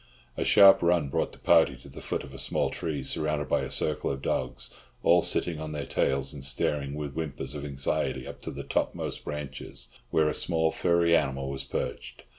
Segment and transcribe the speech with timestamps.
[0.35, 3.61] A sharp run brought the party to the foot of a small tree, surrounded by
[3.61, 4.71] a circle of dogs,
[5.03, 9.23] all sitting on their tails and staring with whimpers of anxiety up to the topmost
[9.23, 12.23] branches, where a small furry animal was perched.